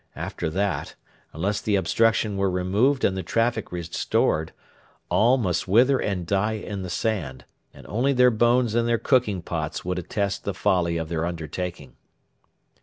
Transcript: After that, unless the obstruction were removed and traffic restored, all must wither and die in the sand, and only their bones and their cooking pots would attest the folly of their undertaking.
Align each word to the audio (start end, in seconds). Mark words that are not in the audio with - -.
After 0.15 0.49
that, 0.49 0.95
unless 1.31 1.61
the 1.61 1.75
obstruction 1.75 2.35
were 2.35 2.49
removed 2.49 3.03
and 3.03 3.23
traffic 3.23 3.71
restored, 3.71 4.51
all 5.09 5.37
must 5.37 5.67
wither 5.67 5.99
and 5.99 6.25
die 6.25 6.53
in 6.53 6.81
the 6.81 6.89
sand, 6.89 7.45
and 7.71 7.85
only 7.85 8.11
their 8.11 8.31
bones 8.31 8.73
and 8.73 8.87
their 8.87 8.97
cooking 8.97 9.43
pots 9.43 9.85
would 9.85 9.99
attest 9.99 10.43
the 10.43 10.55
folly 10.55 10.97
of 10.97 11.07
their 11.07 11.23
undertaking. 11.23 11.97